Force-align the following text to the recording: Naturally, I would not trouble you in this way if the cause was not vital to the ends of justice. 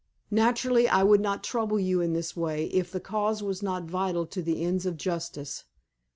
Naturally, 0.31 0.89
I 0.89 1.03
would 1.03 1.21
not 1.21 1.43
trouble 1.43 1.79
you 1.79 2.01
in 2.01 2.13
this 2.13 2.35
way 2.35 2.65
if 2.69 2.89
the 2.91 2.99
cause 2.99 3.43
was 3.43 3.61
not 3.61 3.83
vital 3.83 4.25
to 4.25 4.41
the 4.41 4.63
ends 4.63 4.87
of 4.87 4.97
justice. 4.97 5.65